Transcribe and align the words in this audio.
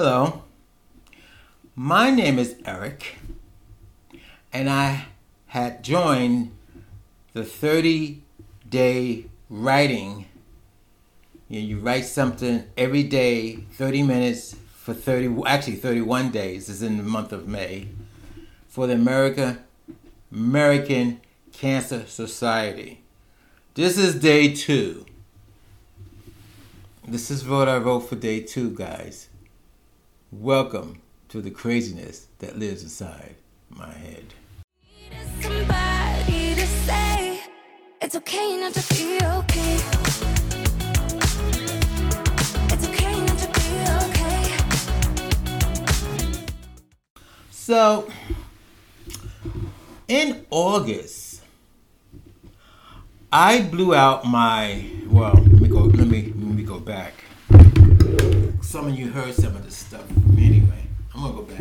Hello. 0.00 0.44
My 1.74 2.08
name 2.08 2.38
is 2.38 2.54
Eric, 2.64 3.16
and 4.52 4.70
I 4.70 5.06
had 5.46 5.82
joined 5.82 6.52
the 7.32 7.42
30 7.42 8.22
day 8.68 9.24
writing. 9.50 10.26
You, 11.48 11.60
know, 11.60 11.66
you 11.66 11.78
write 11.80 12.04
something 12.04 12.62
every 12.76 13.02
day, 13.02 13.56
30 13.72 14.04
minutes 14.04 14.54
for 14.72 14.94
30, 14.94 15.42
actually 15.44 15.74
31 15.74 16.30
days, 16.30 16.68
is 16.68 16.80
in 16.80 16.96
the 16.96 17.02
month 17.02 17.32
of 17.32 17.48
May, 17.48 17.88
for 18.68 18.86
the 18.86 18.94
America, 18.94 19.58
American 20.30 21.20
Cancer 21.50 22.06
Society. 22.06 23.02
This 23.74 23.98
is 23.98 24.14
day 24.14 24.54
two. 24.54 25.06
This 27.04 27.32
is 27.32 27.44
what 27.44 27.68
I 27.68 27.78
wrote 27.78 28.08
for 28.08 28.14
day 28.14 28.38
two, 28.42 28.70
guys. 28.70 29.28
Welcome 30.30 31.00
to 31.30 31.40
the 31.40 31.50
craziness 31.50 32.26
that 32.40 32.58
lives 32.58 32.82
inside 32.82 33.36
my 33.70 33.90
head. 33.90 34.34
Somebody 35.40 36.54
to 36.54 36.66
say 36.66 37.40
it's 38.02 38.14
okay 38.14 38.60
not 38.60 38.74
to 38.74 38.94
be 38.94 39.16
okay. 39.24 39.74
It's 42.68 42.86
okay 42.88 43.20
not 43.24 43.38
to 43.38 43.48
be 43.56 43.68
okay. 44.04 44.58
So, 47.50 48.12
in 50.08 50.44
August, 50.50 51.42
I 53.32 53.62
blew 53.62 53.94
out 53.94 54.26
my. 54.26 54.90
Well, 55.06 55.32
let 55.32 55.52
me 55.52 55.68
go. 55.68 55.84
Let 55.84 56.06
me 56.06 56.34
let 56.36 56.54
me 56.54 56.64
go 56.64 56.78
back. 56.78 57.14
Some 58.68 58.88
of 58.88 58.98
you 58.98 59.10
heard 59.10 59.32
some 59.32 59.56
of 59.56 59.64
this 59.64 59.78
stuff. 59.78 60.04
Anyway, 60.36 60.88
I'm 61.14 61.22
gonna 61.22 61.32
go 61.32 61.42
back. 61.42 61.60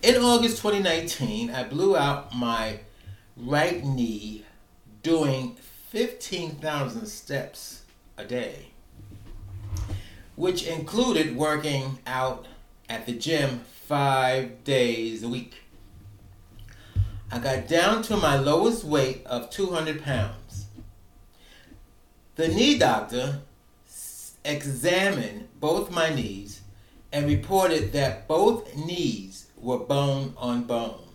In 0.00 0.16
August 0.16 0.62
2019, 0.62 1.50
I 1.50 1.62
blew 1.62 1.94
out 1.94 2.34
my 2.34 2.80
right 3.36 3.84
knee 3.84 4.46
doing 5.02 5.56
15,000 5.90 7.04
steps 7.04 7.82
a 8.16 8.24
day, 8.24 8.68
which 10.36 10.66
included 10.66 11.36
working 11.36 11.98
out 12.06 12.46
at 12.88 13.04
the 13.04 13.12
gym 13.12 13.60
five 13.86 14.64
days 14.64 15.22
a 15.22 15.28
week. 15.28 15.64
I 17.30 17.40
got 17.40 17.68
down 17.68 18.02
to 18.04 18.16
my 18.16 18.38
lowest 18.38 18.84
weight 18.84 19.20
of 19.26 19.50
200 19.50 20.02
pounds. 20.02 20.68
The 22.36 22.48
knee 22.48 22.78
doctor 22.78 23.42
examined 24.46 25.48
both 25.60 25.90
my 25.90 26.14
knees 26.14 26.62
and 27.12 27.26
reported 27.26 27.92
that 27.92 28.28
both 28.28 28.76
knees 28.76 29.46
were 29.56 29.78
bone 29.78 30.34
on 30.36 30.64
bone. 30.64 31.08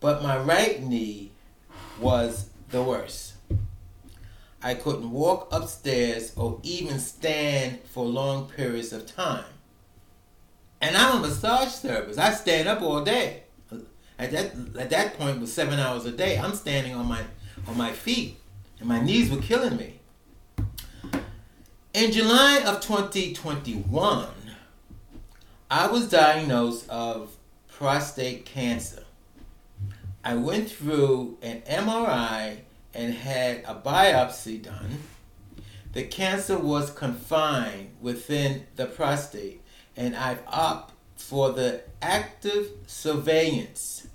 But 0.00 0.22
my 0.22 0.38
right 0.38 0.82
knee 0.82 1.32
was 2.00 2.50
the 2.70 2.82
worst. 2.82 3.34
I 4.62 4.74
couldn't 4.74 5.10
walk 5.10 5.48
upstairs 5.52 6.32
or 6.36 6.60
even 6.62 6.98
stand 6.98 7.80
for 7.84 8.04
long 8.04 8.48
periods 8.48 8.92
of 8.92 9.06
time. 9.06 9.44
And 10.80 10.96
I'm 10.96 11.18
a 11.18 11.28
massage 11.28 11.72
therapist. 11.76 12.18
I 12.18 12.32
stand 12.32 12.68
up 12.68 12.82
all 12.82 13.04
day. 13.04 13.44
At 14.18 14.32
that 14.32 14.52
at 14.76 14.90
that 14.90 15.16
point 15.16 15.40
was 15.40 15.52
seven 15.52 15.78
hours 15.78 16.04
a 16.04 16.10
day. 16.10 16.38
I'm 16.38 16.54
standing 16.54 16.94
on 16.94 17.06
my 17.06 17.22
on 17.68 17.76
my 17.76 17.92
feet, 17.92 18.36
and 18.80 18.88
my 18.88 19.00
knees 19.00 19.30
were 19.30 19.40
killing 19.40 19.76
me. 19.76 20.00
In 21.94 22.12
July 22.12 22.62
of 22.66 22.82
2021, 22.82 24.28
I 25.70 25.86
was 25.86 26.10
diagnosed 26.10 26.86
of 26.90 27.34
prostate 27.66 28.44
cancer. 28.44 29.04
I 30.22 30.34
went 30.34 30.70
through 30.70 31.38
an 31.40 31.62
MRI 31.62 32.58
and 32.92 33.14
had 33.14 33.64
a 33.66 33.74
biopsy 33.74 34.62
done. 34.62 34.98
The 35.94 36.04
cancer 36.04 36.58
was 36.58 36.90
confined 36.90 37.92
within 38.02 38.66
the 38.76 38.84
prostate, 38.84 39.62
and 39.96 40.14
I've 40.14 40.42
opted 40.46 40.94
for 41.16 41.52
the 41.52 41.80
active 42.02 42.68
surveillance. 42.86 44.08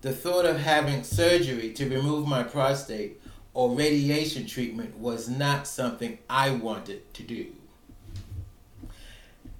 The 0.00 0.12
thought 0.12 0.46
of 0.46 0.58
having 0.58 1.04
surgery 1.04 1.72
to 1.74 1.88
remove 1.88 2.26
my 2.26 2.42
prostate 2.42 3.20
or 3.54 3.70
radiation 3.74 4.46
treatment 4.46 4.98
was 4.98 5.28
not 5.28 5.66
something 5.66 6.18
I 6.28 6.50
wanted 6.50 7.14
to 7.14 7.22
do. 7.22 7.46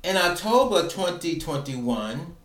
In 0.03 0.17
October 0.17 0.83
2021, 0.83 2.37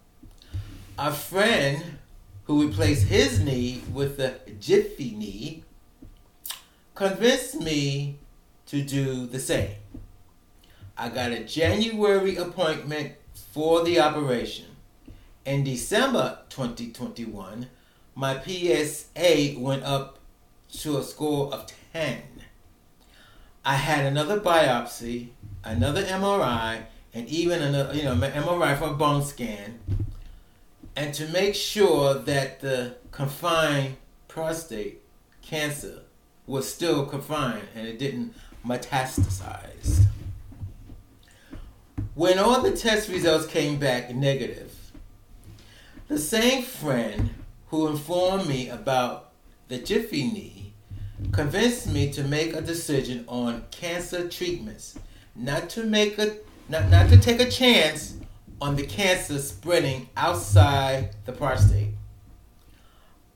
a 0.97 1.11
friend 1.11 1.97
who 2.45 2.67
replaced 2.67 3.07
his 3.07 3.39
knee 3.39 3.81
with 3.91 4.19
a 4.19 4.39
Jiffy 4.59 5.11
knee 5.11 5.63
convinced 6.93 7.59
me 7.59 8.19
to 8.67 8.81
do 8.83 9.25
the 9.25 9.39
same. 9.39 9.71
I 10.97 11.09
got 11.09 11.31
a 11.31 11.43
January 11.43 12.35
appointment 12.35 13.13
for 13.33 13.83
the 13.83 13.99
operation. 13.99 14.65
In 15.45 15.63
December 15.63 16.39
2021, 16.49 17.67
my 18.15 18.39
PSA 18.41 19.55
went 19.57 19.83
up 19.83 20.18
to 20.73 20.97
a 20.97 21.03
score 21.03 21.53
of 21.53 21.65
10. 21.93 22.21
I 23.65 23.75
had 23.75 24.05
another 24.05 24.39
biopsy, 24.39 25.29
another 25.63 26.03
MRI, 26.03 26.83
and 27.13 27.27
even 27.27 27.61
another, 27.61 27.93
you 27.93 28.03
know, 28.03 28.15
MRI 28.15 28.77
for 28.77 28.85
a 28.85 28.93
bone 28.93 29.23
scan, 29.23 29.79
and 30.95 31.13
to 31.13 31.27
make 31.27 31.55
sure 31.55 32.13
that 32.15 32.61
the 32.61 32.95
confined 33.11 33.97
prostate 34.27 35.01
cancer 35.41 36.01
was 36.45 36.71
still 36.71 37.05
confined 37.05 37.67
and 37.75 37.87
it 37.87 37.99
didn't 37.99 38.33
metastasize. 38.65 40.05
When 42.15 42.37
all 42.37 42.61
the 42.61 42.71
test 42.71 43.09
results 43.09 43.47
came 43.47 43.79
back 43.79 44.13
negative, 44.13 44.91
the 46.07 46.19
same 46.19 46.63
friend 46.63 47.29
who 47.67 47.87
informed 47.87 48.47
me 48.47 48.67
about 48.67 49.28
the 49.69 49.77
Jiffy 49.77 50.23
knee 50.23 50.73
convinced 51.31 51.87
me 51.87 52.11
to 52.11 52.23
make 52.23 52.53
a 52.53 52.61
decision 52.61 53.23
on 53.27 53.63
cancer 53.71 54.27
treatments, 54.27 54.97
not 55.35 55.69
to 55.69 55.85
make 55.85 56.17
a 56.17 56.37
not, 56.67 56.89
not 56.89 57.09
to 57.09 57.17
take 57.17 57.39
a 57.39 57.49
chance 57.49 58.17
on 58.61 58.75
the 58.75 58.85
cancer 58.85 59.39
spreading 59.39 60.09
outside 60.17 61.15
the 61.25 61.31
prostate. 61.31 61.93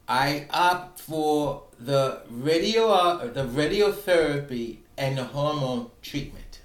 I 0.08 0.48
opt 0.50 1.00
for 1.00 1.64
the 1.80 2.24
radio 2.30 3.28
the 3.28 3.46
radiotherapy 3.46 4.78
and 4.98 5.18
the 5.18 5.24
hormone 5.24 5.92
treatment. 6.02 6.62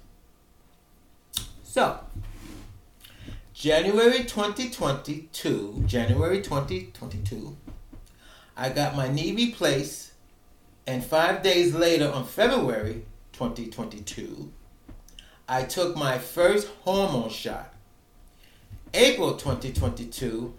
So, 1.63 1.99
January 3.53 4.23
2022, 4.23 5.83
January 5.85 6.41
2022, 6.41 7.55
I 8.59 8.67
got 8.67 8.93
my 8.93 9.07
knee 9.07 9.33
replaced, 9.33 10.11
and 10.85 11.01
five 11.01 11.41
days 11.41 11.73
later, 11.73 12.11
on 12.11 12.25
February 12.25 13.05
2022, 13.31 14.51
I 15.47 15.63
took 15.63 15.95
my 15.95 16.17
first 16.17 16.67
hormone 16.81 17.29
shot. 17.29 17.73
April 18.93 19.37
2022, 19.37 20.53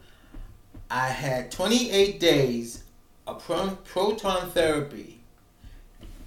I 0.90 1.08
had 1.08 1.50
28 1.50 2.18
days 2.18 2.84
of 3.26 3.44
pro- 3.44 3.76
proton 3.84 4.50
therapy. 4.52 5.20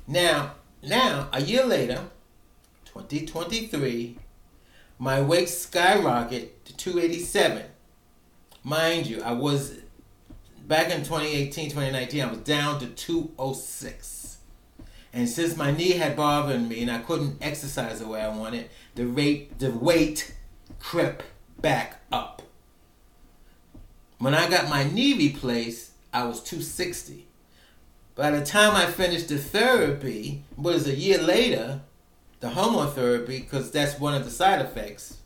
Now, 0.06 0.54
now 0.84 1.28
a 1.34 1.42
year 1.42 1.66
later, 1.66 2.06
2023, 2.86 4.20
my 5.00 5.22
weight 5.24 5.48
skyrocketed 5.48 6.50
to 6.66 6.78
287. 6.78 7.64
Mind 8.64 9.08
you, 9.08 9.24
I 9.24 9.32
was 9.32 9.80
back 10.68 10.92
in 10.92 11.00
2018, 11.00 11.70
2019, 11.70 12.22
I 12.22 12.30
was 12.30 12.40
down 12.40 12.80
to 12.80 12.88
206. 12.88 14.38
And 15.14 15.30
since 15.30 15.56
my 15.56 15.72
knee 15.72 15.92
had 15.92 16.16
bothered 16.16 16.68
me 16.68 16.82
and 16.82 16.92
I 16.92 17.00
couldn't 17.00 17.38
exercise 17.42 18.00
the 18.00 18.08
way 18.08 18.22
I 18.22 18.36
wanted, 18.36 18.70
the 18.96 19.06
rate 19.06 19.60
the 19.60 19.72
weight 19.72 20.34
crept 20.80 21.24
back 21.62 22.02
up. 22.12 22.42
When 24.18 24.34
I 24.34 24.50
got 24.50 24.70
my 24.70 24.84
knee 24.84 25.14
replaced, 25.14 25.92
I 26.12 26.24
was 26.24 26.42
260. 26.42 27.28
By 28.16 28.32
the 28.32 28.46
time 28.46 28.76
I 28.76 28.86
finished 28.86 29.30
the 29.30 29.38
therapy, 29.38 30.44
was 30.56 30.88
a 30.88 30.96
year 30.96 31.18
later, 31.18 31.82
the 32.40 32.50
hormone 32.50 32.92
therapy, 32.92 33.40
because 33.40 33.72
that's 33.72 34.00
one 34.00 34.14
of 34.14 34.24
the 34.24 34.32
side 34.32 34.62
effects, 34.62 35.18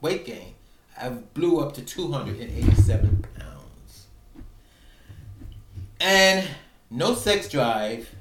weight 0.00 0.24
gain, 0.24 0.54
I 1.00 1.08
blew 1.10 1.60
up 1.60 1.74
to 1.74 1.82
287 1.82 3.22
pounds. 3.22 3.35
And 6.00 6.48
no 6.90 7.14
sex 7.14 7.48
drive, 7.48 8.14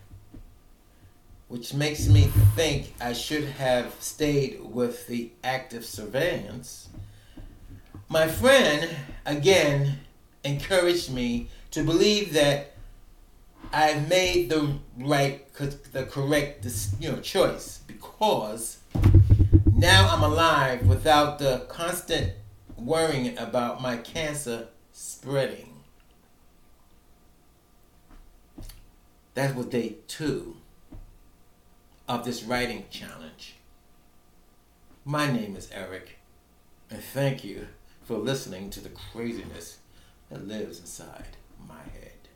which 1.48 1.74
makes 1.74 2.08
me 2.08 2.24
think 2.56 2.94
I 3.02 3.14
should 3.14 3.46
have 3.46 3.96
stayed 4.00 4.62
with 4.64 5.08
the 5.08 5.32
active 5.44 5.86
surveillance. 5.86 6.90
My 8.10 8.28
friend, 8.28 8.90
again, 9.26 10.00
encouraged 10.44 11.12
me 11.12 11.50
to 11.72 11.84
believe 11.84 12.34
that 12.34 12.72
I 13.74 13.96
made 13.96 14.50
the 14.50 14.78
right, 14.98 15.54
the 15.92 16.04
correct, 16.04 16.66
you 17.00 17.12
know, 17.12 17.20
choice 17.20 17.80
because 17.88 18.80
now 19.74 20.10
I'm 20.10 20.24
alive 20.24 20.88
without 20.88 21.40
the 21.40 21.66
constant 21.68 22.34
worrying 22.78 23.38
about 23.38 23.82
my 23.82 23.98
cancer 23.98 24.68
spreading. 24.92 25.75
That 29.36 29.54
was 29.54 29.66
day 29.66 29.98
two 30.08 30.56
of 32.08 32.24
this 32.24 32.42
writing 32.44 32.86
challenge. 32.90 33.56
My 35.04 35.30
name 35.30 35.58
is 35.58 35.70
Eric, 35.74 36.20
and 36.90 37.04
thank 37.04 37.44
you 37.44 37.68
for 38.06 38.18
listening 38.18 38.70
to 38.70 38.80
the 38.80 38.88
craziness 38.88 39.80
that 40.30 40.48
lives 40.48 40.80
inside 40.80 41.36
my 41.68 41.84
head. 42.00 42.30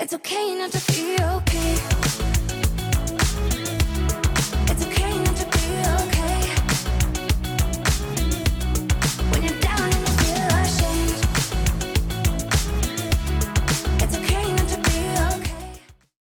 It's 0.00 0.14
okay 0.14 0.66
to 0.70 0.78